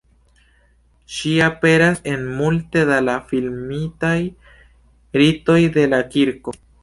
[1.17, 4.15] Ŝi aperas en multe da la filmitaj
[5.23, 6.57] ritoj de la Kirko.